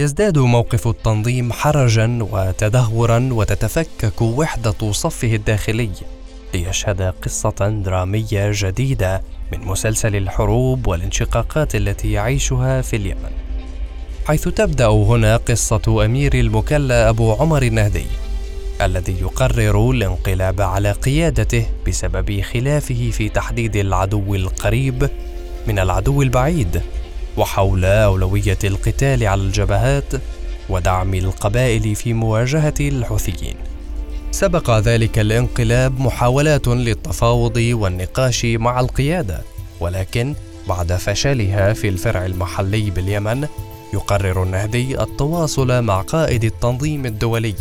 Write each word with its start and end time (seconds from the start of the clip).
يزداد 0.00 0.38
موقف 0.38 0.88
التنظيم 0.88 1.52
حرجا 1.52 2.18
وتدهورا 2.32 3.28
وتتفكك 3.32 4.22
وحدة 4.22 4.92
صفه 4.92 5.34
الداخلي 5.34 5.90
ليشهد 6.54 7.02
قصة 7.02 7.80
درامية 7.84 8.50
جديدة 8.54 9.22
من 9.52 9.60
مسلسل 9.60 10.16
الحروب 10.16 10.86
والانشقاقات 10.86 11.74
التي 11.74 12.12
يعيشها 12.12 12.82
في 12.82 12.96
اليمن. 12.96 13.30
حيث 14.26 14.48
تبدأ 14.48 14.86
هنا 14.86 15.36
قصة 15.36 16.04
أمير 16.04 16.34
المكلا 16.34 17.08
أبو 17.08 17.32
عمر 17.32 17.62
النهدي 17.62 18.06
الذي 18.82 19.20
يقرر 19.20 19.90
الانقلاب 19.90 20.60
على 20.60 20.92
قيادته 20.92 21.66
بسبب 21.86 22.40
خلافه 22.40 23.10
في 23.10 23.28
تحديد 23.28 23.76
العدو 23.76 24.34
القريب 24.34 25.10
من 25.66 25.78
العدو 25.78 26.22
البعيد 26.22 26.82
وحول 27.36 27.84
اولويه 27.84 28.58
القتال 28.64 29.26
على 29.26 29.42
الجبهات 29.42 30.12
ودعم 30.68 31.14
القبائل 31.14 31.94
في 31.94 32.12
مواجهة 32.12 32.74
الحوثيين. 32.80 33.56
سبق 34.30 34.78
ذلك 34.78 35.18
الانقلاب 35.18 36.00
محاولات 36.00 36.68
للتفاوض 36.68 37.56
والنقاش 37.56 38.44
مع 38.44 38.80
القيادة 38.80 39.40
ولكن 39.80 40.34
بعد 40.68 40.92
فشلها 40.92 41.72
في 41.72 41.88
الفرع 41.88 42.26
المحلي 42.26 42.90
باليمن 42.90 43.46
يقرر 43.94 44.42
النهدي 44.42 45.02
التواصل 45.02 45.82
مع 45.82 46.00
قائد 46.00 46.44
التنظيم 46.44 47.06
الدولي 47.06 47.54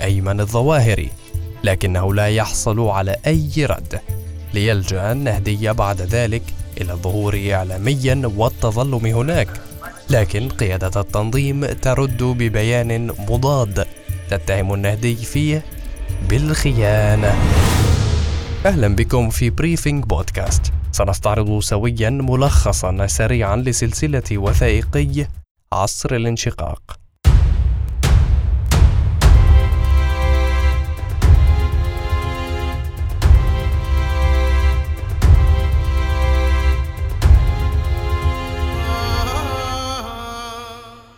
أيمن 0.00 0.40
الظواهري 0.40 1.10
لكنه 1.64 2.14
لا 2.14 2.26
يحصل 2.26 2.80
على 2.80 3.16
أي 3.26 3.50
رد. 3.58 4.00
ليلجأ 4.54 5.12
النهدي 5.12 5.72
بعد 5.72 6.00
ذلك 6.00 6.42
إلى 6.82 6.92
الظهور 6.92 7.40
اعلاميا 7.52 8.22
والتظلم 8.36 9.06
هناك. 9.06 9.48
لكن 10.10 10.48
قيادة 10.48 11.00
التنظيم 11.00 11.66
ترد 11.66 12.22
ببيان 12.22 13.06
مضاد 13.28 13.86
تتهم 14.30 14.74
النهدي 14.74 15.16
فيه 15.16 15.62
بالخيانة. 16.28 17.34
أهلا 18.66 18.88
بكم 18.88 19.30
في 19.30 19.50
بريفنج 19.50 20.04
بودكاست 20.04 20.72
سنستعرض 20.92 21.60
سويا 21.60 22.10
ملخصا 22.10 23.06
سريعا 23.06 23.56
لسلسلة 23.56 24.22
وثائقي 24.32 25.26
عصر 25.72 26.14
الانشقاق. 26.14 27.01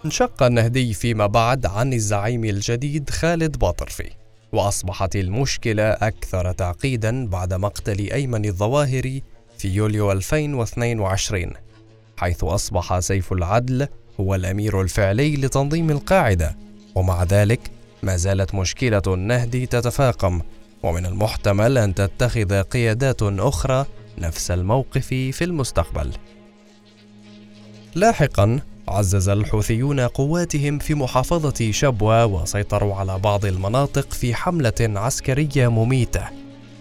انشق 0.05 0.43
النهدي 0.43 0.95
فيما 0.95 1.27
بعد 1.27 1.67
عن 1.67 1.93
الزعيم 1.93 2.45
الجديد 2.45 3.11
خالد 3.11 3.59
باطرفي 3.59 4.11
وأصبحت 4.53 5.17
المشكلة 5.17 5.83
أكثر 5.83 6.53
تعقيدا 6.53 7.27
بعد 7.27 7.55
مقتل 7.55 8.11
أيمن 8.13 8.45
الظواهري 8.45 9.23
في 9.59 9.69
يوليو 9.69 10.13
2022 10.13 11.53
حيث 12.17 12.45
أصبح 12.45 12.99
سيف 12.99 13.33
العدل 13.33 13.89
هو 14.21 14.35
الأمير 14.35 14.81
الفعلي 14.81 15.37
لتنظيم 15.37 15.91
القاعدة 15.91 16.57
ومع 16.95 17.23
ذلك 17.23 17.61
ما 18.03 18.17
زالت 18.17 18.55
مشكلة 18.55 19.03
النهدي 19.07 19.67
تتفاقم 19.67 20.41
ومن 20.83 21.07
المحتمل 21.07 21.79
أن 21.79 21.95
تتخذ 21.95 22.63
قيادات 22.63 23.23
أخرى 23.23 23.87
نفس 24.19 24.51
الموقف 24.51 25.07
في 25.07 25.45
المستقبل. 25.45 26.13
لاحقا 27.95 28.61
عزز 28.89 29.29
الحوثيون 29.29 30.01
قواتهم 30.01 30.79
في 30.79 30.95
محافظة 30.95 31.71
شبوة 31.71 32.27
وسيطروا 32.27 32.95
على 32.95 33.19
بعض 33.19 33.45
المناطق 33.45 34.13
في 34.13 34.35
حملة 34.35 34.73
عسكرية 34.81 35.69
مميتة. 35.69 36.23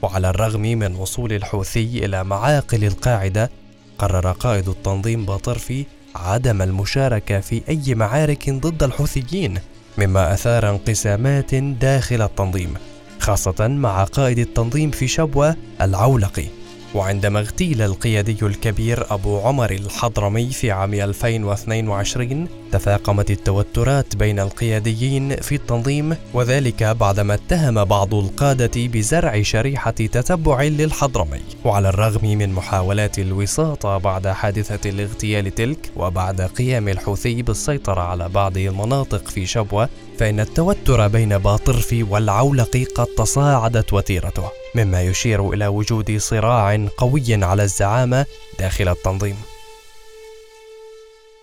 وعلى 0.01 0.29
الرغم 0.29 0.61
من 0.61 0.95
وصول 0.95 1.33
الحوثي 1.33 2.05
إلى 2.05 2.23
معاقل 2.23 2.83
القاعدة 2.83 3.49
قرر 3.97 4.31
قائد 4.31 4.69
التنظيم 4.69 5.25
باطرفي 5.25 5.85
عدم 6.15 6.61
المشاركة 6.61 7.39
في 7.39 7.61
أي 7.69 7.95
معارك 7.95 8.49
ضد 8.49 8.83
الحوثيين 8.83 9.59
مما 9.97 10.33
أثار 10.33 10.69
انقسامات 10.69 11.55
داخل 11.55 12.21
التنظيم 12.21 12.73
خاصة 13.19 13.67
مع 13.67 14.03
قائد 14.03 14.39
التنظيم 14.39 14.91
في 14.91 15.07
شبوة 15.07 15.55
العولقي. 15.81 16.62
وعندما 16.95 17.39
اغتيل 17.39 17.81
القيادي 17.81 18.37
الكبير 18.41 19.13
أبو 19.13 19.39
عمر 19.39 19.71
الحضرمي 19.71 20.49
في 20.49 20.71
عام 20.71 20.93
2022 20.93 22.47
تفاقمت 22.71 23.31
التوترات 23.31 24.15
بين 24.15 24.39
القياديين 24.39 25.35
في 25.35 25.55
التنظيم 25.55 26.15
وذلك 26.33 26.83
بعدما 26.83 27.33
اتهم 27.33 27.83
بعض 27.83 28.13
القادة 28.13 28.71
بزرع 28.75 29.41
شريحة 29.41 29.91
تتبع 29.91 30.63
للحضرمي. 30.63 31.41
وعلى 31.65 31.89
الرغم 31.89 32.37
من 32.37 32.49
محاولات 32.53 33.19
الوساطة 33.19 33.97
بعد 33.97 34.27
حادثة 34.27 34.89
الاغتيال 34.89 35.55
تلك 35.55 35.91
وبعد 35.95 36.41
قيام 36.41 36.87
الحوثي 36.89 37.41
بالسيطرة 37.41 38.01
على 38.01 38.29
بعض 38.29 38.57
المناطق 38.57 39.27
في 39.27 39.45
شبوة 39.45 39.89
فإن 40.19 40.39
التوتر 40.39 41.07
بين 41.07 41.37
باطرفي 41.37 42.03
والعولقي 42.03 42.83
قد 42.83 43.07
تصاعدت 43.07 43.93
وتيرته 43.93 44.51
مما 44.75 45.01
يشير 45.01 45.53
إلى 45.53 45.67
وجود 45.67 46.17
صراع 46.17 46.87
قوي 46.97 47.43
على 47.43 47.63
الزعامة 47.63 48.25
داخل 48.59 48.87
التنظيم. 48.87 49.35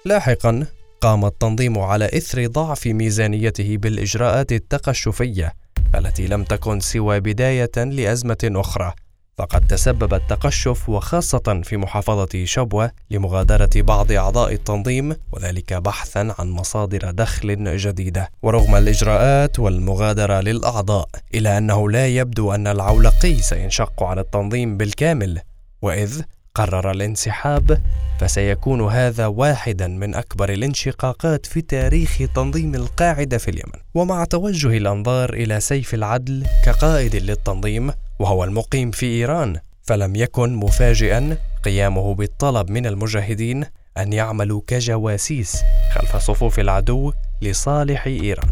لاحقا 0.05 0.67
قام 1.01 1.25
التنظيم 1.25 1.79
على 1.79 2.05
إثر 2.05 2.47
ضعف 2.47 2.87
ميزانيته 2.87 3.77
بالإجراءات 3.77 4.53
التقشفية 4.53 5.53
التي 5.95 6.27
لم 6.27 6.45
تكن 6.45 6.81
سوى 6.81 7.21
بداية 7.21 7.77
لأزمة 7.77 8.39
أخرى. 8.45 8.93
فقد 9.41 9.67
تسبب 9.67 10.15
التقشف 10.15 10.89
وخاصة 10.89 11.61
في 11.65 11.77
محافظة 11.77 12.45
شبوة 12.45 12.91
لمغادرة 13.11 13.71
بعض 13.77 14.12
أعضاء 14.12 14.53
التنظيم 14.53 15.17
وذلك 15.33 15.73
بحثا 15.73 16.34
عن 16.39 16.51
مصادر 16.51 17.11
دخل 17.11 17.77
جديدة. 17.77 18.31
ورغم 18.43 18.77
الإجراءات 18.77 19.59
والمغادرة 19.59 20.41
للأعضاء 20.41 21.09
إلى 21.34 21.59
أنه 21.59 21.91
لا 21.91 22.06
يبدو 22.06 22.53
أن 22.53 22.67
العولقي 22.67 23.37
سينشق 23.37 24.03
عن 24.03 24.19
التنظيم 24.19 24.77
بالكامل. 24.77 25.41
وإذ 25.83 26.22
قرر 26.55 26.91
الانسحاب 26.91 27.81
فسيكون 28.21 28.81
هذا 28.81 29.27
واحدا 29.27 29.89
من 29.89 30.15
أكبر 30.15 30.53
الانشقاقات 30.53 31.47
في 31.47 31.61
تاريخ 31.61 32.19
تنظيم 32.34 32.75
القاعدة 32.75 33.39
في 33.39 33.51
اليمن. 33.51 33.81
ومع 33.95 34.25
توجه 34.25 34.77
الأنظار 34.77 35.33
إلى 35.33 35.61
سيف 35.61 35.95
العدل 35.95 36.47
كقائد 36.65 37.17
للتنظيم 37.17 37.91
وهو 38.21 38.45
المقيم 38.45 38.91
في 38.91 39.07
إيران 39.07 39.57
فلم 39.83 40.17
يكن 40.17 40.55
مفاجئا 40.55 41.37
قيامه 41.65 42.15
بالطلب 42.15 42.71
من 42.71 42.87
المجاهدين 42.87 43.65
أن 43.99 44.13
يعملوا 44.13 44.61
كجواسيس 44.67 45.57
خلف 45.93 46.17
صفوف 46.17 46.61
العدو 46.61 47.13
لصالح 47.43 48.07
إيران. 48.07 48.51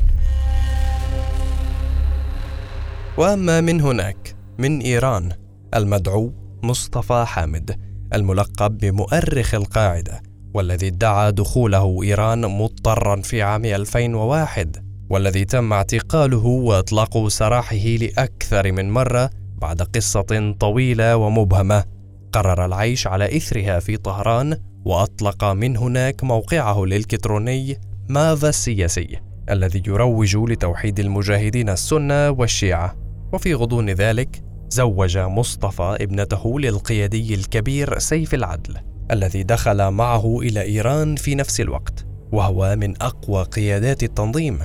وأما 3.19 3.61
من 3.61 3.81
هناك 3.81 4.35
من 4.59 4.81
إيران 4.81 5.33
المدعو 5.75 6.33
مصطفى 6.63 7.25
حامد 7.27 7.81
الملقب 8.15 8.79
بمؤرخ 8.79 9.55
القاعدة 9.55 10.23
والذي 10.55 10.87
ادعى 10.87 11.33
دخوله 11.33 12.03
إيران 12.03 12.41
مضطرا 12.41 13.23
في 13.23 13.43
عام 13.43 13.65
2001 13.65 14.77
والذي 15.11 15.45
تم 15.45 15.73
اعتقاله 15.73 16.47
واطلاق 16.47 17.29
سراحه 17.29 17.77
لأكثر 17.77 18.73
من 18.73 18.91
مرة 18.91 19.31
بعد 19.59 19.83
قصة 19.83 20.55
طويلة 20.61 21.17
ومبهمة 21.17 21.85
قرر 22.33 22.65
العيش 22.65 23.07
على 23.07 23.37
إثرها 23.37 23.79
في 23.79 23.97
طهران 23.97 24.57
وأطلق 24.85 25.45
من 25.45 25.77
هناك 25.77 26.25
موقعه 26.25 26.85
الإلكتروني 26.85 27.81
ماذا 28.09 28.49
السياسي 28.49 29.21
الذي 29.51 29.83
يروج 29.87 30.37
لتوحيد 30.37 31.01
المجاهدين 31.01 31.69
السنة 31.69 32.31
والشيعة. 32.31 32.97
وفي 33.33 33.55
غضون 33.55 33.91
ذلك 33.91 34.43
زوج 34.69 35.19
مصطفى 35.19 35.97
ابنته 36.01 36.61
للقيادي 36.61 37.35
الكبير 37.35 37.99
سيف 37.99 38.35
العدل 38.35 38.75
الذي 39.11 39.43
دخل 39.43 39.91
معه 39.91 40.39
إلى 40.41 40.63
إيران 40.63 41.17
في 41.17 41.35
نفس 41.35 41.61
الوقت 41.61 42.07
وهو 42.33 42.77
من 42.77 43.03
أقوى 43.03 43.43
قيادات 43.43 44.03
التنظيم. 44.03 44.59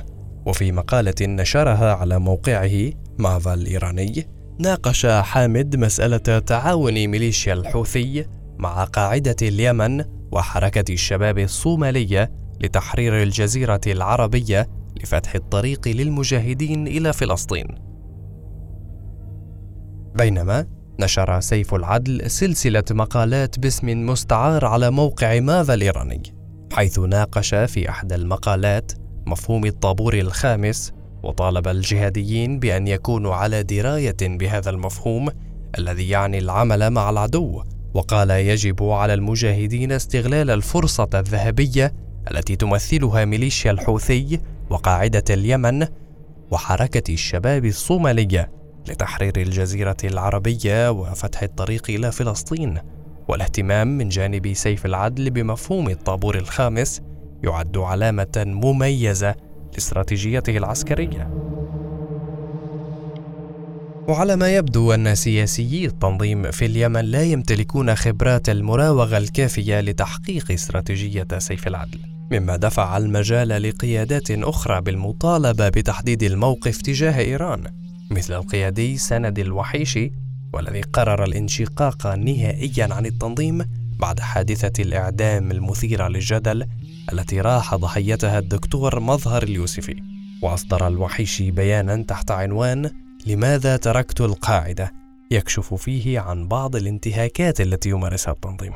وفي 0.46 0.72
مقالة 0.72 1.16
نشرها 1.22 1.94
على 1.94 2.20
موقعه 2.20 2.92
مافا 3.20 3.54
الإيراني 3.54 4.28
ناقش 4.60 5.06
حامد 5.06 5.76
مسألة 5.76 6.40
تعاون 6.40 6.94
ميليشيا 6.94 7.54
الحوثي 7.54 8.26
مع 8.58 8.84
قاعدة 8.84 9.36
اليمن 9.42 10.04
وحركة 10.32 10.94
الشباب 10.94 11.40
الصومالية 11.40 12.32
لتحرير 12.62 13.24
الجزيرة 13.24 13.82
العربية 13.88 14.70
لفتح 15.04 15.36
الطريق 15.36 15.88
للمجاهدين 15.88 16.88
إلى 16.88 17.14
فلسطين. 17.14 17.68
بينما 20.16 20.66
نشر 21.00 21.40
سيف 21.40 21.74
العدل 21.74 22.32
سلسلة 22.32 22.84
مقالات 22.92 23.60
باسم 23.60 24.06
مستعار 24.06 24.66
على 24.66 24.92
موقع 24.92 25.40
ماذا 25.40 25.74
الإيراني، 25.74 26.24
حيث 26.74 27.00
ناقش 27.00 27.56
في 27.56 27.90
إحدى 27.90 28.16
المقالات 28.16 28.92
مفهوم 29.28 29.66
الطابور 29.66 30.14
الخامس 30.14 30.94
وطالب 31.24 31.68
الجهاديين 31.68 32.60
بأن 32.60 32.88
يكونوا 32.88 33.36
على 33.36 33.64
دراية 33.64 34.18
بهذا 34.22 34.70
المفهوم 34.70 35.30
الذي 35.78 36.10
يعني 36.10 36.38
العمل 36.38 36.90
مع 36.90 37.10
العدو 37.10 37.64
وقال 37.94 38.30
يجب 38.30 38.84
على 38.84 39.14
المجاهدين 39.14 39.92
استغلال 39.92 40.50
الفرصة 40.50 41.10
الذهبية 41.14 41.94
التي 42.32 42.56
تمثلها 42.56 43.26
ميليشيا 43.26 43.72
الحوثي 43.72 44.40
وقاعدة 44.70 45.24
اليمن 45.30 45.88
وحركة 46.52 47.14
الشباب 47.14 47.66
الصومالية 47.66 48.52
لتحرير 48.88 49.34
الجزيرة 49.38 49.98
العربية 50.04 50.92
وفتح 50.92 51.44
الطريق 51.44 51.90
إلى 51.90 52.12
فلسطين 52.12 52.78
والاهتمام 53.28 53.98
من 53.98 54.10
جانب 54.10 54.54
سيف 54.54 54.86
العدل 54.86 55.30
بمفهوم 55.30 55.90
الطابور 55.90 56.38
الخامس 56.38 57.02
يعد 57.44 57.78
علامة 57.78 58.44
مميزة 58.48 59.36
لاستراتيجيته 59.74 60.58
العسكرية. 60.58 61.30
وعلى 64.08 64.36
ما 64.36 64.56
يبدو 64.56 64.94
أن 64.94 65.16
سياسيي 65.16 65.86
التنظيم 65.86 66.52
في 66.52 66.66
اليمن 66.66 67.02
لا 67.06 67.24
يمتلكون 67.24 67.96
خبرات 67.96 68.50
المراوغة 68.50 69.18
الكافية 69.18 69.80
لتحقيق 69.80 70.52
استراتيجية 70.52 71.28
سيف 71.38 71.68
العدل، 71.68 72.00
مما 72.32 72.56
دفع 72.56 72.98
المجال 72.98 73.48
لقيادات 73.48 74.32
أخرى 74.32 74.82
بالمطالبة 74.82 75.70
بتحديد 75.70 76.24
الموقف 76.24 76.82
تجاه 76.82 77.20
إيران، 77.20 77.64
مثل 78.12 78.34
القيادي 78.34 78.98
سند 78.98 79.40
الوحيشي 79.40 80.12
والذي 80.54 80.82
قرر 80.82 81.24
الانشقاق 81.24 82.08
نهائيا 82.08 82.94
عن 82.94 83.06
التنظيم 83.06 83.66
بعد 84.04 84.20
حادثة 84.20 84.84
الإعدام 84.84 85.52
المثيرة 85.52 86.08
للجدل 86.08 86.68
التي 87.14 87.42
راح 87.42 87.76
ضحيتها 87.76 88.40
الدكتور 88.40 89.00
مظهر 89.00 89.44
اليوسفي 89.44 89.96
وأصدر 90.42 90.88
الوحيشي 90.88 91.52
بيانا 91.52 92.04
تحت 92.04 92.32
عنوان 92.32 92.92
لماذا 93.28 93.78
تركت 93.78 94.22
القاعدة؟ 94.22 94.92
يكشف 95.32 95.74
فيه 95.74 96.20
عن 96.20 96.48
بعض 96.48 96.76
الانتهاكات 96.76 97.62
التي 97.62 97.90
يمارسها 97.90 98.34
التنظيم. 98.34 98.74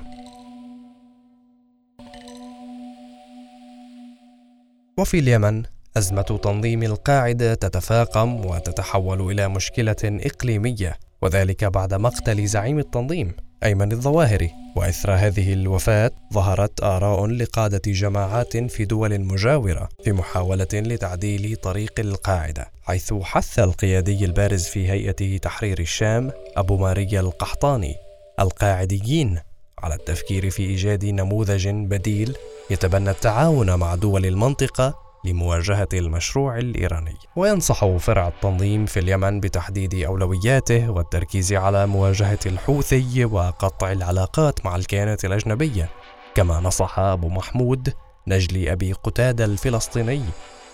وفي 4.97 5.19
اليمن 5.19 5.63
أزمة 5.97 6.21
تنظيم 6.21 6.83
القاعدة 6.83 7.53
تتفاقم 7.53 8.45
وتتحول 8.45 9.31
إلى 9.31 9.47
مشكلة 9.47 9.95
إقليمية 10.03 10.97
وذلك 11.21 11.63
بعد 11.63 11.93
مقتل 11.93 12.47
زعيم 12.47 12.79
التنظيم. 12.79 13.46
أيمن 13.63 13.91
الظواهري. 13.91 14.67
وإثر 14.77 15.11
هذه 15.11 15.53
الوفاة 15.53 16.11
ظهرت 16.33 16.83
آراء 16.83 17.25
لقادة 17.25 17.81
جماعات 17.87 18.57
في 18.57 18.85
دول 18.85 19.19
مجاورة 19.21 19.89
في 20.03 20.11
محاولة 20.11 20.67
لتعديل 20.73 21.55
طريق 21.55 21.93
القاعدة 21.99 22.71
حيث 22.83 23.13
حث 23.13 23.59
القيادي 23.59 24.25
البارز 24.25 24.63
في 24.63 24.91
هيئة 24.91 25.37
تحرير 25.37 25.79
الشام 25.79 26.31
أبو 26.57 26.77
ماريا 26.77 27.19
القحطاني 27.19 27.95
القاعديين 28.39 29.39
على 29.79 29.95
التفكير 29.95 30.49
في 30.49 30.63
إيجاد 30.63 31.05
نموذج 31.05 31.67
بديل 31.67 32.35
يتبنى 32.69 33.09
التعاون 33.09 33.75
مع 33.75 33.95
دول 33.95 34.25
المنطقة 34.25 35.06
لمواجهة 35.25 35.87
المشروع 35.93 36.57
الإيراني. 36.57 37.15
وينصح 37.35 37.85
فرع 37.85 38.27
التنظيم 38.27 38.85
في 38.85 38.99
اليمن 38.99 39.39
بتحديد 39.39 39.95
أولوياته 39.95 40.89
والتركيز 40.89 41.53
على 41.53 41.87
مواجهة 41.87 42.39
الحوثي 42.45 43.25
وقطع 43.25 43.91
العلاقات 43.91 44.65
مع 44.65 44.75
الكيانات 44.75 45.25
الأجنبية. 45.25 45.89
كما 46.35 46.59
نصح 46.59 46.99
أبو 46.99 47.29
محمود 47.29 47.93
نجلي 48.27 48.71
أبي 48.71 48.93
قتادة 48.93 49.45
الفلسطيني 49.45 50.23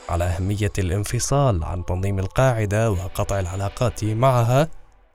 على 0.10 0.24
أهمية 0.24 0.72
الانفصال 0.80 1.64
عن 1.64 1.86
تنظيم 1.86 2.20
القاعدة 2.20 2.92
وقطع 2.92 3.40
العلاقات 3.40 4.04
معها 4.04 4.70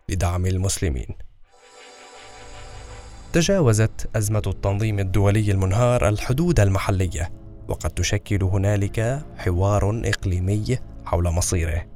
لدعم 0.09 0.47
المسلمين. 0.47 1.07
تجاوزت 3.33 4.11
أزمة 4.17 4.43
التنظيم 4.47 4.99
الدولي 4.99 5.51
المنهار 5.51 6.09
الحدود 6.09 6.61
المحلية. 6.61 7.38
وقد 7.69 7.91
تشكل 7.91 8.43
هنالك 8.43 9.23
حوار 9.37 10.03
إقليمي 10.05 10.79
حول 11.05 11.25
مصيره. 11.25 11.87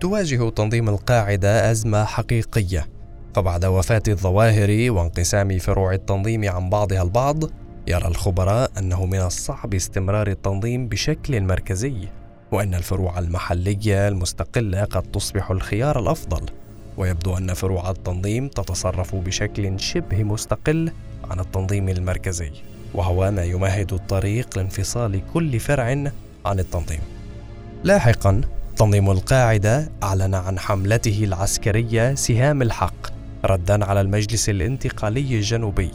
تواجه 0.00 0.50
تنظيم 0.50 0.88
القاعدة 0.88 1.70
أزمة 1.70 2.04
حقيقية. 2.04 2.86
فبعد 3.34 3.64
وفاة 3.64 4.02
الظواهر 4.08 4.90
وانقسام 4.90 5.58
فروع 5.58 5.92
التنظيم 5.92 6.48
عن 6.48 6.70
بعضها 6.70 7.02
البعض 7.02 7.44
يرى 7.86 8.08
الخبراء 8.08 8.70
أنه 8.78 9.06
من 9.06 9.20
الصعب 9.20 9.74
استمرار 9.74 10.26
التنظيم 10.26 10.88
بشكل 10.88 11.40
مركزي 11.40 12.08
وأن 12.52 12.74
الفروع 12.74 13.18
المحلية 13.18 14.08
المستقلة 14.08 14.84
قد 14.84 15.02
تصبح 15.02 15.50
الخيار 15.50 15.98
الأفضل. 15.98 16.46
ويبدو 16.96 17.36
أن 17.36 17.54
فروع 17.54 17.90
التنظيم 17.90 18.48
تتصرف 18.48 19.14
بشكل 19.14 19.80
شبه 19.80 20.24
مستقل 20.24 20.92
عن 21.30 21.40
التنظيم 21.40 21.88
المركزي. 21.88 22.50
وهو 22.96 23.30
ما 23.30 23.44
يمهد 23.44 23.92
الطريق 23.92 24.58
لانفصال 24.58 25.20
كل 25.34 25.60
فرع 25.60 25.84
عن 26.46 26.58
التنظيم. 26.58 27.00
لاحقا 27.84 28.40
تنظيم 28.76 29.10
القاعدة 29.10 29.88
أعلن 30.02 30.34
عن 30.34 30.58
حملته 30.58 31.24
العسكرية 31.24 32.14
سهام 32.14 32.62
الحق 32.62 33.06
ردا 33.44 33.84
على 33.84 34.00
المجلس 34.00 34.48
الانتقالي 34.48 35.36
الجنوبي 35.36 35.90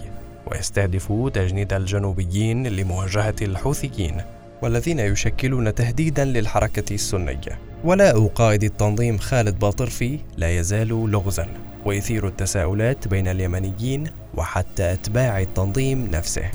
ويستهدف 0.51 1.13
تجنيد 1.33 1.73
الجنوبيين 1.73 2.67
لمواجهة 2.67 3.35
الحوثيين 3.41 4.21
والذين 4.61 4.99
يشكلون 4.99 5.75
تهديدا 5.75 6.25
للحركة 6.25 6.93
السنية. 6.93 7.59
ولاء 7.83 8.27
قائد 8.27 8.63
التنظيم 8.63 9.17
خالد 9.17 9.59
باطرفي 9.59 10.19
لا 10.37 10.59
يزال 10.59 10.87
لغزا 10.87 11.47
ويثير 11.85 12.27
التساؤلات 12.27 13.07
بين 13.07 13.27
اليمنيين 13.27 14.03
وحتى 14.35 14.93
أتباع 14.93 15.41
التنظيم 15.41 16.09
نفسه 16.11 16.51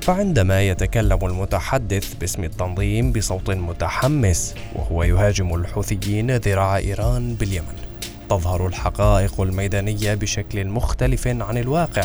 فعندما 0.00 0.62
يتكلم 0.62 1.24
المتحدث 1.24 2.14
باسم 2.14 2.44
التنظيم 2.44 3.12
بصوت 3.12 3.50
متحمس 3.50 4.54
وهو 4.74 5.02
يهاجم 5.02 5.54
الحوثيين 5.54 6.36
ذراع 6.36 6.76
إيران 6.76 7.34
باليمن. 7.34 7.74
تظهر 8.30 8.66
الحقائق 8.66 9.40
الميدانية 9.40 10.14
بشكل 10.14 10.66
مختلف 10.66 11.28
عن 11.28 11.58
الواقع 11.58 12.04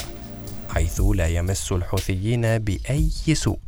حيث 0.70 1.02
لا 1.16 1.28
يمس 1.28 1.72
الحوثيين 1.72 2.58
بأي 2.58 3.10
سوء. 3.34 3.60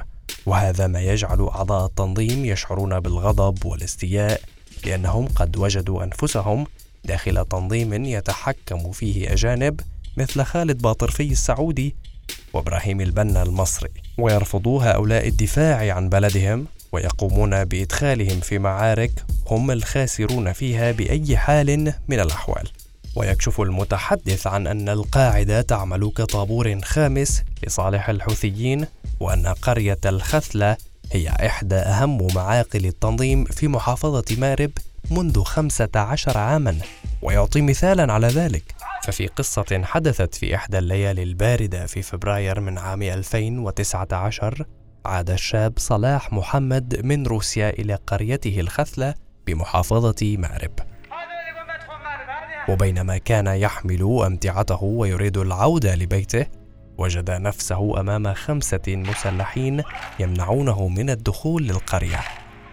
وهذا 0.45 0.87
ما 0.87 1.01
يجعل 1.01 1.41
أعضاء 1.41 1.85
التنظيم 1.85 2.45
يشعرون 2.45 2.99
بالغضب 2.99 3.65
والاستياء 3.65 4.41
لأنهم 4.85 5.27
قد 5.27 5.57
وجدوا 5.57 6.03
أنفسهم 6.03 6.65
داخل 7.05 7.45
تنظيم 7.45 8.05
يتحكم 8.05 8.91
فيه 8.91 9.33
أجانب 9.33 9.79
مثل 10.17 10.43
خالد 10.43 10.81
باطرفي 10.81 11.31
السعودي 11.31 11.95
وابراهيم 12.53 13.01
البنا 13.01 13.43
المصري 13.43 13.89
ويرفضوا 14.17 14.83
هؤلاء 14.83 15.27
الدفاع 15.27 15.93
عن 15.93 16.09
بلدهم 16.09 16.65
ويقومون 16.91 17.65
بإدخالهم 17.65 18.39
في 18.39 18.59
معارك 18.59 19.11
هم 19.47 19.71
الخاسرون 19.71 20.53
فيها 20.53 20.91
بأي 20.91 21.37
حال 21.37 21.93
من 22.07 22.19
الأحوال. 22.19 22.69
ويكشف 23.15 23.61
المتحدث 23.61 24.47
عن 24.47 24.67
أن 24.67 24.89
القاعدة 24.89 25.61
تعمل 25.61 26.11
كطابور 26.15 26.81
خامس 26.83 27.43
لصالح 27.67 28.09
الحوثيين 28.09 28.87
وأن 29.19 29.47
قرية 29.47 29.99
الخثلة 30.05 30.77
هي 31.11 31.29
إحدى 31.29 31.75
أهم 31.75 32.27
معاقل 32.35 32.85
التنظيم 32.85 33.45
في 33.45 33.67
محافظة 33.67 34.25
مارب 34.37 34.71
منذ 35.11 35.43
خمسة 35.43 35.89
عشر 35.95 36.37
عاما. 36.37 36.77
ويعطي 37.21 37.61
مثالا 37.61 38.13
على 38.13 38.27
ذلك 38.27 38.63
ففي 39.03 39.27
قصة 39.27 39.81
حدثت 39.83 40.35
في 40.35 40.55
إحدى 40.55 40.77
الليالي 40.77 41.23
الباردة 41.23 41.85
في 41.85 42.01
فبراير 42.01 42.59
من 42.59 42.77
عام 42.77 43.01
2019 43.01 44.65
عاد 45.05 45.29
الشاب 45.29 45.73
صلاح 45.77 46.33
محمد 46.33 47.05
من 47.05 47.25
روسيا 47.25 47.69
إلى 47.69 47.95
قريته 48.07 48.59
الخثلة 48.59 49.13
بمحافظة 49.47 50.37
مأرب. 50.37 50.71
وبينما 52.69 53.17
كان 53.17 53.47
يحمل 53.47 54.21
أمتعته 54.25 54.83
ويريد 54.83 55.37
العودة 55.37 55.95
لبيته 55.95 56.45
وجد 56.97 57.31
نفسه 57.31 57.99
أمام 57.99 58.33
خمسة 58.33 58.81
مسلحين 58.87 59.83
يمنعونه 60.19 60.87
من 60.87 61.09
الدخول 61.09 61.63
للقرية 61.63 62.19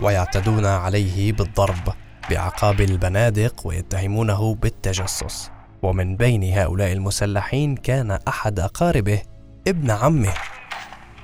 ويعتدون 0.01 0.67
عليه 0.67 1.33
بالضرب 1.33 1.95
بعقاب 2.31 2.81
البنادق 2.81 3.67
ويتهمونه 3.67 4.55
بالتجسس. 4.55 5.54
ومن 5.85 6.17
بين 6.17 6.53
هؤلاء 6.53 6.93
المسلحين 6.93 7.77
كان 7.77 8.11
أحد 8.29 8.61
أقاربه 8.61 9.23
ابن 9.69 9.91
عمه. 9.91 10.33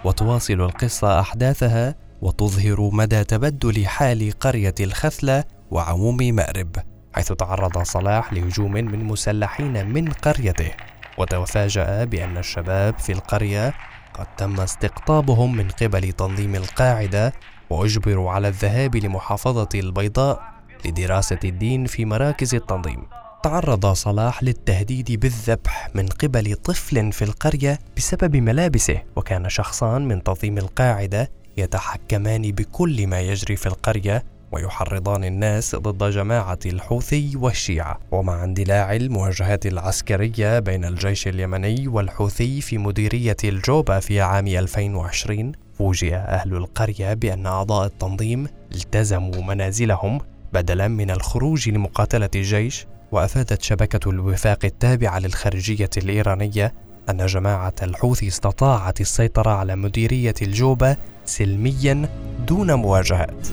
وتواصل 0.05 0.61
القصة 0.61 1.21
أحداثها 1.21 1.95
وتظهر 2.23 2.91
مدى 2.93 3.25
تبدل 3.25 3.87
حال 3.87 4.33
قرية 4.41 4.75
الخثلة 4.81 5.45
وعموم 5.71 6.17
مأرب 6.17 6.77
حيث 7.15 7.33
تعرض 7.33 7.83
صلاح 7.83 8.33
لهجوم 8.33 8.73
من 8.73 9.05
مسلحين 9.05 9.89
من 9.89 10.13
قريته. 10.13 10.71
وتفاجأ 11.19 12.05
بأن 12.05 12.39
الشباب 12.39 12.99
في 12.99 13.13
القرية 13.13 13.75
فقد 14.15 14.27
تم 14.37 14.61
استقطابهم 14.61 15.57
من 15.57 15.69
قبل 15.69 16.13
تنظيم 16.13 16.55
القاعدة 16.55 17.33
وأجبروا 17.71 18.31
على 18.31 18.49
الذهاب 18.49 18.97
لمحافظة 18.97 19.69
البيضاء 19.75 20.43
لدراسة 20.85 21.39
الدين 21.45 21.85
في 21.85 22.05
مراكز 22.05 22.55
التنظيم. 22.55 23.20
تعرض 23.43 23.87
صلاح 23.87 24.43
للتهديد 24.43 25.21
بالذبح 25.21 25.89
من 25.95 26.07
قبل 26.07 26.55
طفل 26.55 27.13
في 27.13 27.23
القرية 27.23 27.79
بسبب 27.97 28.37
ملابسه 28.37 29.03
وكان 29.17 29.49
شخصان 29.49 30.09
من 30.09 30.23
تنظيم 30.23 30.59
القاعدة 30.59 31.31
يتحكمان 31.57 32.43
بكل 32.43 33.07
ما 33.07 33.21
يجري 33.21 33.57
في 33.57 33.67
القرية 33.67 34.25
ويحرضان 34.53 35.25
الناس 35.25 35.77
ضد 35.77 36.11
جماعة 36.11 36.59
الحوثي 36.67 37.37
والشيعة. 37.37 38.01
ومع 38.11 38.45
اندلاع 38.45 38.97
المواجهات 38.97 39.67
العسكرية 39.67 40.59
بين 40.59 40.85
الجيش 40.85 41.29
اليمني 41.29 41.89
والحوثي 41.89 42.61
في 42.61 42.79
مديرية 42.79 43.37
الجوبة 43.45 44.01
في 44.01 44.21
عام 44.21 44.47
2020 44.47 45.53
فوجئ 45.79 46.15
أهل 46.15 46.55
القرية 46.55 47.15
بأن 47.15 47.47
أعضاء 47.47 47.87
التنظيم 47.87 48.47
التزموا 48.75 49.43
منازلهم 49.43 50.21
بدلا 50.53 50.89
من 50.89 51.11
الخروج 51.11 51.69
لمقاتلة 51.69 52.31
الجيش 52.35 52.87
وأفادت 53.13 53.63
شبكة 53.63 54.11
الوفاق 54.11 54.65
التابعة 54.65 55.19
للخارجية 55.19 55.91
الإيرانية 55.97 56.75
أن 57.11 57.27
جماعة 57.27 57.75
الحوثي 57.83 58.29
استطاعت 58.29 59.01
السيطرة 59.01 59.51
على 59.51 59.77
مديرية 59.77 60.35
الجوبة 60.43 60.97
سلميا 61.25 62.09
دون 62.47 62.75
مواجهات. 62.75 63.49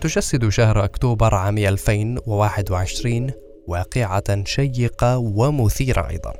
تجسد 0.00 0.48
شهر 0.48 0.84
أكتوبر 0.84 1.34
عام 1.34 1.58
2021 1.58 3.30
واقعة 3.66 4.44
شيقة 4.44 5.18
ومثيرة 5.18 6.08
أيضا 6.10 6.32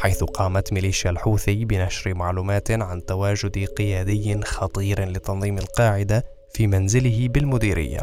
حيث 0.00 0.24
قامت 0.24 0.72
ميليشيا 0.72 1.10
الحوثي 1.10 1.64
بنشر 1.64 2.14
معلومات 2.14 2.70
عن 2.70 3.04
تواجد 3.04 3.64
قيادي 3.64 4.40
خطير 4.42 5.04
لتنظيم 5.04 5.58
القاعدة 5.58 6.33
في 6.54 6.66
منزله 6.66 7.28
بالمديرية 7.28 8.00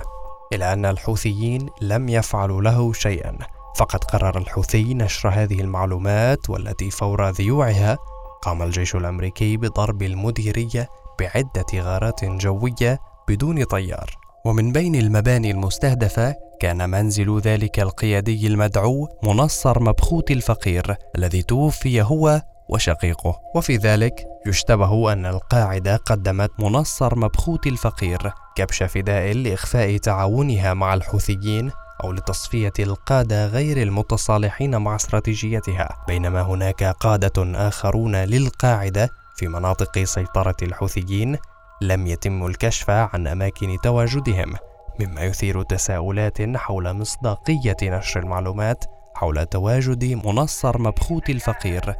إلى 0.53 0.73
أن 0.73 0.85
الحوثيين 0.85 1.69
لم 1.81 2.09
يفعلوا 2.09 2.61
له 2.61 2.93
شيئا. 2.93 3.37
فقد 3.75 4.03
قرر 4.03 4.37
الحوثي 4.37 4.93
نشر 4.93 5.29
هذه 5.29 5.61
المعلومات 5.61 6.49
والتي 6.49 6.91
فور 6.91 7.29
ذيوعها 7.29 7.97
قام 8.41 8.61
الجيش 8.61 8.95
الأمريكي 8.95 9.57
بضرب 9.57 10.01
المديرية 10.03 10.89
بعدة 11.19 11.65
غارات 11.75 12.25
جوية 12.25 12.99
بدون 13.27 13.63
طيار. 13.63 14.17
ومن 14.45 14.71
بين 14.71 14.95
المباني 14.95 15.51
المستهدفة 15.51 16.35
كان 16.59 16.89
منزل 16.89 17.39
ذلك 17.39 17.79
القيادي 17.79 18.47
المدعو 18.47 19.07
منصر 19.23 19.83
مبخوت 19.83 20.31
الفقير 20.31 20.95
الذي 21.15 21.41
توفي 21.43 22.01
هو 22.01 22.41
وشقيقه. 22.71 23.39
وفي 23.55 23.77
ذلك 23.77 24.25
يشتبه 24.47 25.13
أن 25.13 25.25
القاعدة 25.25 25.95
قدمت 25.95 26.51
منصر 26.59 27.19
مبخوت 27.19 27.67
الفقير 27.67 28.31
كبش 28.55 28.83
فداء 28.83 29.33
لإخفاء 29.33 29.97
تعاونها 29.97 30.73
مع 30.73 30.93
الحوثيين 30.93 31.71
أو 32.03 32.11
لتصفية 32.11 32.73
القادة 32.79 33.47
غير 33.47 33.81
المتصالحين 33.81 34.77
مع 34.77 34.95
استراتيجيتها. 34.95 35.89
بينما 36.07 36.41
هناك 36.41 36.83
قادة 36.83 37.67
آخرون 37.67 38.15
للقاعدة 38.15 39.09
في 39.35 39.47
مناطق 39.47 40.03
سيطرة 40.03 40.55
الحوثيين 40.61 41.37
لم 41.81 42.07
يتم 42.07 42.45
الكشف 42.45 42.89
عن 42.89 43.27
أماكن 43.27 43.77
تواجدهم 43.83 44.55
مما 44.99 45.21
يثير 45.21 45.63
تساؤلات 45.63 46.57
حول 46.57 46.93
مصداقية 46.93 47.77
نشر 47.83 48.19
المعلومات 48.19 48.85
حول 49.15 49.45
تواجد 49.45 50.03
منصر 50.25 50.77
مبخوت 50.77 51.29
الفقير. 51.29 51.95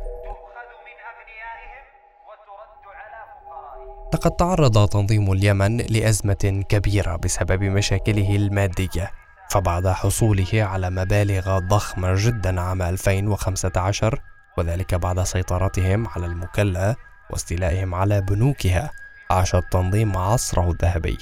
لقد 4.14 4.32
تعرض 4.32 4.88
تنظيم 4.88 5.32
اليمن 5.32 5.78
لأزمة 5.78 6.64
كبيرة 6.70 7.16
بسبب 7.16 7.64
مشاكله 7.64 8.36
المادية 8.36 9.12
فبعد 9.50 9.88
حصوله 9.88 10.50
على 10.54 10.90
مبالغ 10.90 11.60
ضخمة 11.60 12.14
جدا 12.18 12.62
عام 12.62 12.82
2015 12.82 14.20
وذلك 14.58 14.96
بعد 14.96 15.24
سيطرتهم 15.24 16.08
على 16.08 16.26
المكلا 16.26 16.96
واستيلائهم 17.30 17.96
على 17.96 18.22
بنوكها 18.22 18.92
عاش 19.32 19.56
التنظيم 19.56 20.18
عصره 20.18 20.72
الذهبي. 20.72 21.18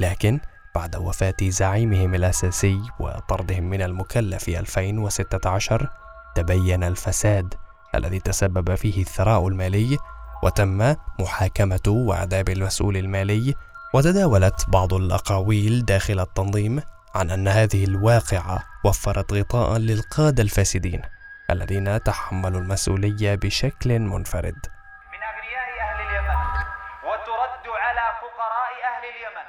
لكن 0.00 0.40
بعد 0.74 0.96
وفاة 0.96 1.36
زعيمهم 1.42 2.14
الأساسي 2.14 2.80
وطردهم 3.00 3.64
من 3.64 3.82
المكلا 3.82 4.38
في 4.38 4.58
2016 4.58 5.88
تبين 6.34 6.84
الفساد 6.84 7.54
الذي 7.94 8.20
تسبب 8.20 8.74
فيه 8.74 9.02
الثراء 9.02 9.48
المالي 9.48 9.98
وتم 10.42 10.94
محاكمة 11.20 11.86
وعذاب 11.88 12.48
المسؤول 12.48 12.96
المالي 12.96 13.54
وتداولت 13.94 14.64
بعض 14.68 14.94
الأقاويل 14.94 15.84
داخل 15.84 16.20
التنظيم 16.20 16.82
عن 17.14 17.30
أن 17.30 17.48
هذه 17.48 17.84
الواقعة 17.84 18.62
وفرت 18.84 19.32
غطاء 19.32 19.78
للقادة 19.78 20.42
الفاسدين 20.42 21.02
الذين 21.50 22.02
تحملوا 22.02 22.60
المسؤولية 22.60 23.34
بشكل 23.34 23.98
منفرد. 23.98 24.54
من 25.12 25.20
أغنياء 25.30 25.68
أهل 25.86 25.98
اليمن 26.08 26.38
وترد 27.08 27.64
على 27.84 28.04
فقراء 28.20 28.72
أهل 28.90 29.04
اليمن 29.12 29.46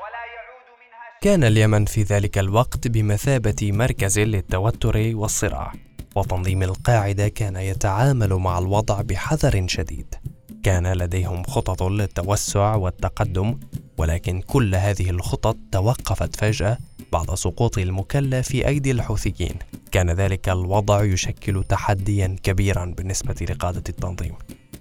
ولا 0.00 0.22
يعود 0.34 0.68
منها 0.80 1.20
كان 1.20 1.44
اليمن 1.44 1.84
في 1.84 2.02
ذلك 2.02 2.38
الوقت 2.38 2.88
بمثابة 2.88 3.72
مركز 3.72 4.18
للتوتر 4.18 5.10
والصراع. 5.14 5.72
وتنظيم 6.16 6.62
القاعدة 6.62 7.28
كان 7.28 7.56
يتعامل 7.56 8.34
مع 8.34 8.58
الوضع 8.58 9.00
بحذر 9.02 9.64
شديد. 9.68 10.14
كان 10.62 10.92
لديهم 10.92 11.42
خطط 11.44 11.82
للتوسع 11.82 12.74
والتقدم 12.74 13.58
ولكن 13.98 14.40
كل 14.40 14.74
هذه 14.74 15.10
الخطط 15.10 15.56
توقفت 15.72 16.36
فجأة 16.36 16.78
بعد 17.12 17.34
سقوط 17.34 17.78
المكلا 17.78 18.42
في 18.42 18.68
أيدي 18.68 18.90
الحوثيين. 18.90 19.54
كان 19.92 20.10
ذلك 20.10 20.48
الوضع 20.48 21.04
يشكل 21.04 21.64
تحديا 21.64 22.36
كبيرا 22.42 22.84
بالنسبة 22.84 23.46
لقادة 23.50 23.82
التنظيم 23.88 24.34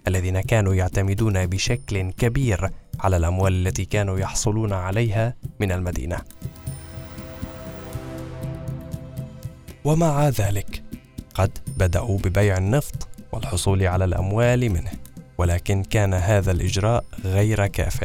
الذين 0.07 0.41
كانوا 0.41 0.75
يعتمدون 0.75 1.45
بشكل 1.45 2.11
كبير 2.11 2.69
على 2.99 3.17
الأموال 3.17 3.67
التي 3.67 3.85
كانوا 3.85 4.19
يحصلون 4.19 4.73
عليها 4.73 5.35
من 5.59 5.71
المدينة. 5.71 6.17
ومع 9.85 10.29
ذلك 10.29 10.84
قد 11.35 11.57
بدأوا 11.77 12.17
ببيع 12.17 12.57
النفط 12.57 13.07
والحصول 13.31 13.83
على 13.83 14.05
الأموال 14.05 14.69
منه 14.69 14.91
ولكن 15.37 15.83
كان 15.83 16.13
هذا 16.13 16.51
الإجراء 16.51 17.03
غير 17.25 17.67
كاف 17.67 18.03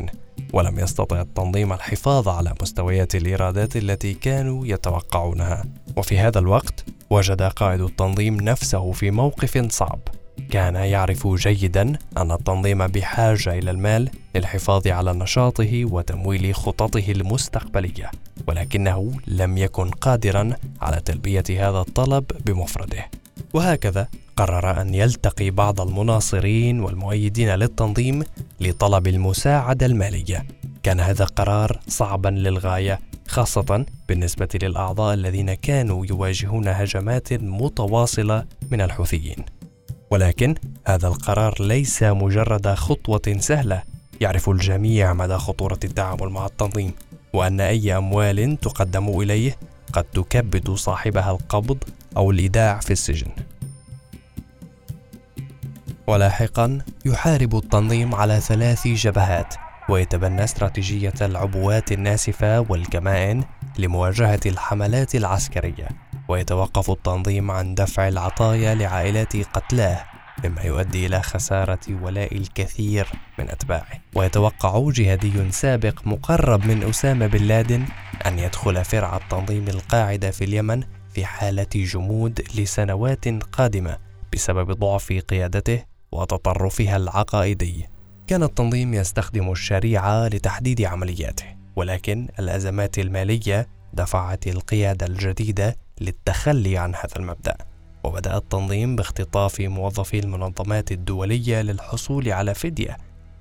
ولم 0.53 0.79
يستطع 0.79 1.21
التنظيم 1.21 1.73
الحفاظ 1.73 2.29
على 2.29 2.55
مستويات 2.63 3.15
الإيرادات 3.15 3.77
التي 3.77 4.15
كانوا 4.15 4.67
يتوقعونها. 4.67 5.65
وفي 5.97 6.19
هذا 6.19 6.39
الوقت 6.39 6.85
وجد 7.11 7.43
قائد 7.43 7.81
التنظيم 7.81 8.37
نفسه 8.37 8.93
في 8.93 9.11
موقف 9.11 9.73
صعب. 9.73 9.99
كان 10.51 10.75
يعرف 10.75 11.27
جيدا 11.27 11.99
أن 12.17 12.33
التنظيم 12.33 12.87
بحاجة 12.87 13.59
إلى 13.59 13.71
المال 13.71 14.11
للحفاظ 14.35 14.89
على 14.89 15.13
نشاطه 15.13 15.85
وتمويل 15.85 16.55
خططه 16.55 17.05
المستقبلية 17.09 18.11
ولكنه 18.49 19.13
لم 19.27 19.59
يكن 19.59 19.91
قادرا 19.91 20.51
على 20.81 21.01
تلبية 21.05 21.45
هذا 21.51 21.81
الطلب 21.81 22.25
بمفرده. 22.47 23.20
وهكذا 23.55 24.09
قرر 24.37 24.81
أن 24.81 24.95
يلتقي 24.95 25.51
بعض 25.51 25.81
المناصرين 25.81 26.81
والمؤيدين 26.81 27.49
للتنظيم 27.49 28.23
لطلب 28.61 29.07
المساعدة 29.07 29.87
المالية. 29.87 30.47
كان 30.83 31.01
هذا 31.01 31.25
قرار 31.25 31.81
صعبا 31.89 32.29
للغاية 32.29 33.01
خاصة 33.29 33.87
بالنسبة 34.09 34.49
للأعضاء 34.63 35.15
الذين 35.15 35.55
كانوا 35.55 36.07
يواجهون 36.07 36.69
هجمات 36.69 37.33
متواصلة 37.33 38.45
من 38.71 38.81
الحوثيين. 38.81 39.45
ولكن 40.11 40.55
هذا 40.87 41.09
القرار 41.09 41.55
ليس 41.61 42.03
مجرد 42.03 42.69
خطوة 42.69 43.37
سهلة، 43.39 43.83
يعرف 44.21 44.49
الجميع 44.49 45.13
مدى 45.13 45.37
خطورة 45.37 45.79
التعامل 45.85 46.29
مع 46.29 46.47
التنظيم، 46.47 46.93
وأن 47.33 47.61
أي 47.61 47.97
أموال 47.97 48.61
تقدم 48.61 49.21
إليه 49.21 49.57
قد 49.93 50.05
تكبد 50.05 50.71
صاحبها 50.71 51.31
القبض 51.31 51.79
أو 52.17 52.31
الإيداع 52.31 52.81
في 52.81 52.91
السجن. 52.91 53.31
ولاحقا 56.07 56.79
يحارب 57.05 57.57
التنظيم 57.57 58.15
على 58.15 58.41
ثلاث 58.41 58.89
جبهات 58.89 59.55
ويتبنى 59.89 60.45
استراتيجية 60.45 61.15
العبوات 61.23 61.93
الناسفة 61.93 62.61
والكمائن 62.61 63.45
لمواجهة 63.79 64.41
الحملات 64.47 65.15
العسكرية 65.15 65.89
ويتوقف 66.29 66.91
التنظيم 66.91 67.51
عن 67.51 67.75
دفع 67.75 68.09
العطايا 68.09 68.75
لعائلات 68.75 69.37
قتلاه 69.37 70.05
مما 70.45 70.63
يؤدي 70.63 71.07
إلى 71.07 71.23
خسارة 71.23 71.81
ولاء 72.03 72.37
الكثير 72.37 73.09
من 73.39 73.51
أتباعه 73.51 74.01
ويتوقع 74.15 74.91
جهادي 74.91 75.51
سابق 75.51 76.07
مقرب 76.07 76.67
من 76.67 76.89
أسامة 76.89 77.27
بن 77.27 77.43
لادن 77.43 77.85
أن 78.27 78.39
يدخل 78.39 78.85
فرع 78.85 79.17
التنظيم 79.17 79.69
القاعدة 79.69 80.31
في 80.31 80.45
اليمن 80.45 80.83
في 81.15 81.25
حالة 81.25 81.67
جمود 81.75 82.41
لسنوات 82.55 83.29
قادمة 83.29 83.99
بسبب 84.33 84.73
ضعف 84.73 85.13
قيادته 85.13 85.85
وتطرفها 86.13 86.97
العقائدي. 86.97 87.87
كان 88.27 88.43
التنظيم 88.43 88.95
يستخدم 88.95 89.53
الشريعة 89.53 90.29
لتحديد 90.29 90.83
عملياته 90.83 91.45
ولكن 91.77 92.29
الأزمات 92.39 92.99
المالية 92.99 93.69
دفعت 93.93 94.47
القيادة 94.47 95.07
الجديدة 95.07 95.77
للتخلي 96.01 96.79
عن 96.79 96.95
هذا 96.95 97.17
المبدأ 97.17 97.57
وبدأ 98.05 98.37
التنظيم 98.37 98.97
باختطاف 98.97 99.61
موظفي 99.61 100.19
المنظمات 100.19 100.93
الدولية 100.93 101.63
للحصول 101.63 102.33
على 102.33 102.55
فدية 102.55 102.97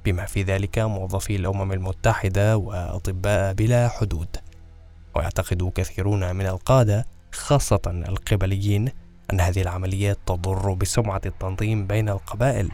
بما 0.05 0.25
في 0.25 0.43
ذلك 0.43 0.79
موظفي 0.79 1.35
الأمم 1.35 1.71
المتحدة 1.71 2.57
وأطباء 2.57 3.53
بلا 3.53 3.89
حدود. 3.89 4.37
ويعتقد 5.15 5.71
كثيرون 5.75 6.35
من 6.35 6.45
القادة 6.45 7.05
خاصة 7.31 7.81
القبليين 7.87 8.91
أن 9.33 9.41
هذه 9.41 9.61
العمليات 9.61 10.17
تضر 10.25 10.73
بسمعة 10.73 11.21
التنظيم 11.25 11.87
بين 11.87 12.09
القبائل. 12.09 12.71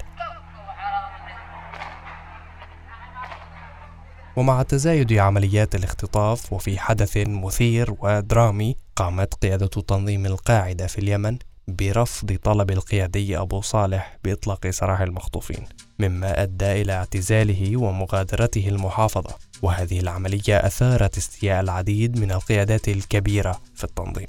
ومع 4.36 4.64
تزايد 4.64 5.14
عمليات 5.14 5.76
الاختطاف 5.76 6.54
وفي 6.54 6.80
حدث 6.80 7.18
مثير 7.18 7.96
ودرامي 8.00 8.76
قامت 8.96 9.34
قيادة 9.34 9.68
تنظيم 9.68 10.26
القاعدة 10.26 10.88
في 10.88 10.98
اليمن 10.98 11.38
برفض 11.68 12.38
طلب 12.44 12.72
القيادي 12.72 13.38
أبو 13.38 13.62
صالح 13.62 14.18
بإطلاق 14.24 14.70
سراح 14.70 15.02
المخطوفين 15.02 15.66
مما 16.00 16.44
أدى 16.44 16.82
إلى 16.82 16.94
اعتزاله 16.94 17.78
ومغادرته 17.78 18.68
المحافظة. 18.68 19.36
وهذه 19.62 20.00
العملية 20.00 20.58
أثارت 20.58 21.18
استياء 21.18 21.62
العديد 21.62 22.20
من 22.20 22.32
القيادات 22.32 22.88
الكبيرة 22.90 23.62
في 23.76 23.84
التنظيم. 23.84 24.28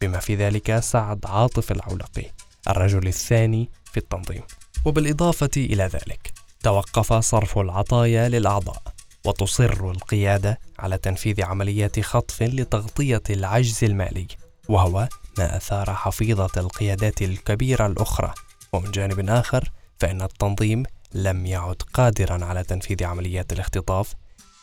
بما 0.00 0.18
في 0.18 0.34
ذلك 0.34 0.80
سعد 0.80 1.26
عاطف 1.26 1.72
العولقي 1.72 2.24
الرجل 2.68 3.06
الثاني 3.06 3.70
في 3.92 3.96
التنظيم. 3.96 4.42
وبالإضافة 4.84 5.50
إلى 5.56 5.82
ذلك 5.82 6.32
توقف 6.62 7.12
صرف 7.12 7.58
العطايا 7.58 8.28
للأعضاء 8.28 8.82
وتصر 9.24 9.90
القيادة 9.90 10.58
على 10.78 10.98
تنفيذ 10.98 11.44
عمليات 11.44 12.00
خطف 12.00 12.42
لتغطية 12.42 13.22
العجز 13.30 13.84
المالي 13.84 14.26
وهو 14.68 15.08
ما 15.38 15.56
أثار 15.56 15.94
حفيظة 15.94 16.50
القيادات 16.56 17.22
الكبيرة 17.22 17.86
الأخرى. 17.86 18.34
ومن 18.72 18.90
جانب 18.90 19.28
آخر 19.30 19.70
فإن 19.98 20.22
التنظيم 20.22 20.82
لم 21.14 21.46
يعد 21.46 21.82
قادرا 21.94 22.44
على 22.44 22.64
تنفيذ 22.64 23.04
عمليات 23.04 23.52
الاختطاف 23.52 24.14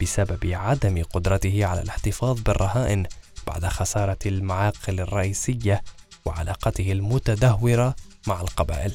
بسبب 0.02 0.46
عدم 0.46 1.04
قدرته 1.04 1.66
على 1.66 1.82
الاحتفاظ 1.82 2.40
بالرهائن 2.40 3.06
بعد 3.48 3.66
خسارة 3.66 4.18
المعاقل 4.26 5.00
الرئيسية 5.00 5.84
وعلاقته 6.26 6.92
المتدهورة 6.92 7.96
مع 8.28 8.42
القبائل. 8.42 8.94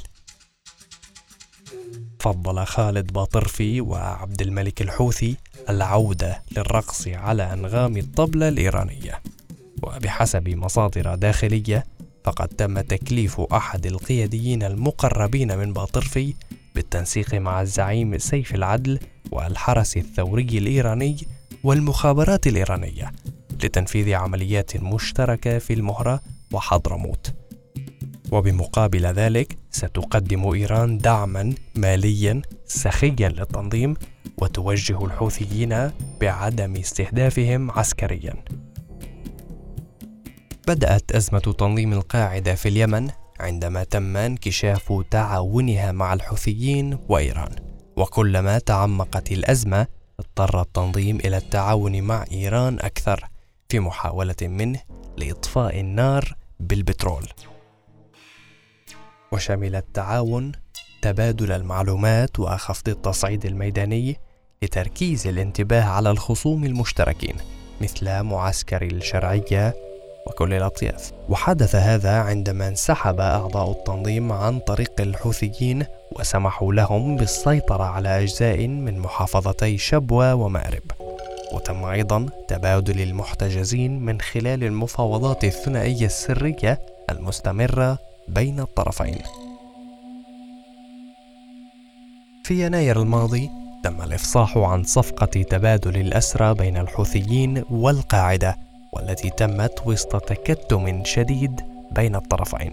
فضل 2.21 2.67
خالد 2.67 3.13
باطرفي 3.13 3.81
وعبد 3.81 4.43
الملك 4.43 4.83
الحوثي 4.83 5.37
العودة 5.69 6.43
للرقص 6.57 7.09
على 7.09 7.53
أنغام 7.53 7.97
الطبلة 7.97 8.49
الإيرانية. 8.49 9.23
وبحسب 9.83 10.49
مصادر 10.49 11.15
داخلية 11.15 11.87
فقد 12.25 12.49
تم 12.49 12.81
تكليف 12.81 13.41
أحد 13.41 13.87
القياديين 13.87 14.63
المقربين 14.63 15.59
من 15.59 15.73
باطرفي 15.73 16.35
بالتنسيق 16.75 17.35
مع 17.35 17.63
الزعيم 17.63 18.19
سيف 18.19 18.55
العدل 18.55 18.99
والحرس 19.31 19.97
الثوري 19.97 20.59
الإيراني 20.59 21.17
والمخابرات 21.65 22.47
الإيرانية. 22.47 23.13
لتنفيذ 23.65 24.15
عمليات 24.15 24.77
مشتركة 24.77 25.59
في 25.59 25.73
المهرة 25.73 26.21
وحضرموت. 26.53 27.35
وبمقابل 28.33 29.07
ذلك 29.07 29.59
ستقدم 29.71 30.53
إيران 30.53 30.99
دعما 30.99 31.55
ماليا 31.75 32.43
سخيا 32.67 33.29
للتنظيم 33.29 33.95
وتوجه 34.39 35.05
الحوثيين 35.05 35.91
بعدم 36.21 36.77
استهدافهم 36.77 37.71
عسكريا. 37.71 38.35
بدأت 40.69 41.13
أزمة 41.13 41.39
تنظيم 41.39 41.93
القاعدة 41.93 42.55
في 42.55 42.69
اليمن 42.69 43.11
عندما 43.41 43.85
تم 43.85 44.17
انكشاف 44.17 44.93
تعاونها 45.11 45.93
مع 45.93 46.15
الحوثيين 46.15 46.99
وإيران. 47.09 47.55
وكلما 47.97 48.59
تعمقت 48.59 49.33
الأزمة 49.33 49.87
اضطر 50.21 50.61
التنظيم 50.61 51.17
إلى 51.17 51.37
التعاون 51.37 52.03
مع 52.03 52.25
إيران 52.33 52.79
أكثر. 52.81 53.29
في 53.71 53.81
محاولة 53.81 54.37
منه 54.43 54.81
لإطفاء 55.17 55.81
النار 55.81 56.37
بالبترول. 56.61 57.27
وشمل 59.33 59.77
التعاون 59.77 60.53
تبادل 61.03 61.53
المعلومات 61.53 62.39
وخفض 62.41 62.89
التصعيد 62.89 63.47
الميداني 63.47 64.17
لتركيز 64.63 65.27
الانتباه 65.27 65.83
على 65.83 66.11
الخصوم 66.11 66.65
المشتركين 66.65 67.35
مثل 67.81 68.23
معسكر 68.23 68.83
الشرعية 68.83 69.75
وكل 70.27 70.55
الأطياف. 70.55 71.13
وحدث 71.29 71.75
هذا 71.75 72.19
عندما 72.21 72.69
انسحب 72.69 73.21
أعضاء 73.21 73.71
التنظيم 73.71 74.33
عن 74.33 74.59
طريق 74.59 75.01
الحوثيين 75.01 75.85
وسمحوا 76.19 76.73
لهم 76.73 77.17
بالسيطرة 77.17 77.85
على 77.85 78.23
أجزاء 78.23 78.69
من 78.69 78.99
محافظتي 78.99 79.79
شبوة 79.79 80.35
ومأرب. 80.35 81.08
وتم 81.53 81.85
أيضا 81.85 82.27
تبادل 82.49 83.01
المحتجزين 83.01 84.01
من 84.01 84.21
خلال 84.21 84.65
المفاوضات 84.65 85.45
الثنائية 85.45 86.07
السرية 86.07 86.81
المستمرة 87.11 87.99
بين 88.29 88.61
الطرفين. 88.61 89.19
في 92.45 92.67
يناير 92.67 93.03
الماضي 93.03 93.51
تم 93.85 94.03
الإفصاح 94.03 94.57
عن 94.57 94.85
صفقة 94.85 95.43
تبادل 95.43 95.97
الأسرى 96.01 96.55
بين 96.55 96.77
الحوثيين 96.77 97.65
والقاعدة 97.71 98.57
والتي 98.93 99.31
تمت 99.31 99.83
وسط 99.87 100.17
تكتم 100.17 101.05
شديد 101.05 101.61
بين 101.91 102.17
الطرفين. 102.17 102.73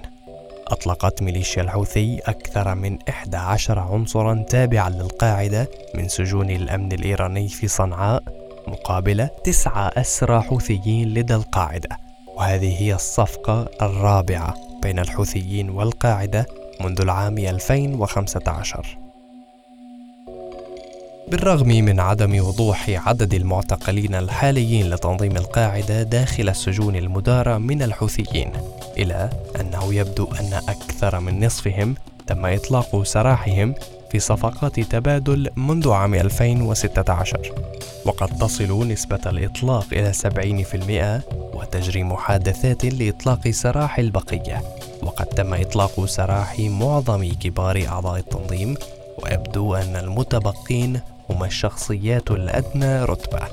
أطلقت 0.67 1.21
ميليشيا 1.21 1.61
الحوثي 1.61 2.19
أكثر 2.19 2.75
من 2.75 2.97
11 3.09 3.79
عنصرا 3.79 4.45
تابعا 4.49 4.89
للقاعدة 4.89 5.69
من 5.95 6.07
سجون 6.07 6.49
الأمن 6.49 6.91
الإيراني 6.91 7.47
في 7.47 7.67
صنعاء 7.67 8.44
مقابل 8.67 9.27
تسعة 9.43 9.87
أسرى 9.87 10.41
حوثيين 10.41 11.13
لدى 11.13 11.35
القاعدة. 11.35 11.89
وهذه 12.35 12.81
هي 12.81 12.93
الصفقة 12.95 13.67
الرابعة 13.81 14.55
بين 14.83 14.99
الحوثيين 14.99 15.69
والقاعدة 15.69 16.45
منذ 16.81 17.01
العام 17.01 17.37
2015 17.37 18.97
بالرغم 21.27 21.67
من 21.67 21.99
عدم 21.99 22.45
وضوح 22.45 22.89
عدد 22.89 23.33
المعتقلين 23.33 24.15
الحاليين 24.15 24.89
لتنظيم 24.89 25.37
القاعدة 25.37 26.03
داخل 26.03 26.49
السجون 26.49 26.95
المدارة 26.95 27.57
من 27.57 27.81
الحوثيين 27.81 28.51
إلى 28.97 29.29
أنه 29.61 29.93
يبدو 29.93 30.27
أن 30.39 30.53
أكثر 30.53 31.19
من 31.19 31.45
نصفهم 31.45 31.95
تم 32.27 32.45
إطلاق 32.45 33.03
سراحهم 33.03 33.73
في 34.11 34.19
صفقات 34.19 34.79
تبادل 34.79 35.49
منذ 35.55 35.91
عام 35.91 36.13
2016 36.13 37.74
وقد 38.05 38.37
تصل 38.37 38.87
نسبة 38.87 39.19
الإطلاق 39.25 39.85
إلى 39.91 40.13
70% 40.13 41.23
وتجري 41.53 42.03
محادثات 42.03 42.85
لإطلاق 42.85 43.49
سراح 43.49 43.99
البقية. 43.99 44.61
وقد 45.03 45.25
تم 45.25 45.53
إطلاق 45.53 46.05
سراح 46.05 46.59
معظم 46.59 47.33
كبار 47.33 47.85
أعضاء 47.87 48.19
التنظيم 48.19 48.75
ويبدو 49.23 49.75
أن 49.75 49.95
المتبقين 49.95 50.99
هم 51.29 51.43
الشخصيات 51.43 52.31
الأدنى 52.31 53.05
رتبة. 53.05 53.47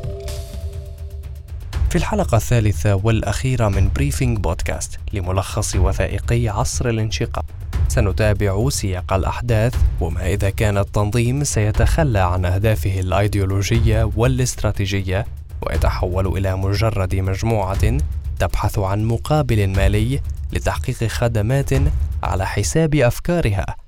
في 1.91 1.97
الحلقة 1.97 2.37
الثالثة 2.37 2.95
والأخيرة 2.95 3.69
من 3.69 3.91
بريفينج 3.95 4.39
بودكاست 4.39 4.99
لملخص 5.13 5.77
وثائقي 5.77 6.49
عصر 6.49 6.89
الانشقاق. 6.89 7.45
سنتابع 7.93 8.69
سياق 8.69 9.13
الأحداث 9.13 9.75
وما 10.01 10.27
إذا 10.27 10.51
كان 10.51 10.79
التنظيم 10.79 11.45
سيتخلى 11.45 12.19
عن 12.19 12.45
أهدافه 12.45 13.01
الأيديولوجية 13.01 14.11
والاستراتيجية 14.17 15.27
ويتحول 15.63 16.27
إلى 16.27 16.57
مجرد 16.57 17.15
مجموعة 17.15 17.99
تبحث 18.39 18.79
عن 18.79 19.05
مقابل 19.05 19.69
مالي 19.69 20.21
لتحقيق 20.53 21.05
خدمات 21.05 21.71
على 22.23 22.47
حساب 22.47 22.95
أفكارها. 22.95 23.82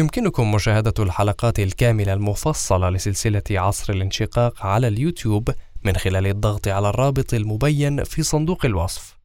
يمكنكم 0.00 0.52
مشاهدة 0.52 0.94
الحلقات 0.98 1.58
الكاملة 1.58 2.12
المفصلة 2.12 2.90
لسلسلة 2.90 3.42
عصر 3.50 3.92
الانشقاق 3.92 4.66
على 4.66 4.88
اليوتيوب 4.88 5.50
من 5.84 5.96
خلال 5.96 6.26
الضغط 6.26 6.68
على 6.68 6.88
الرابط 6.88 7.34
المبين 7.34 8.04
في 8.04 8.22
صندوق 8.22 8.66
الوصف. 8.66 9.19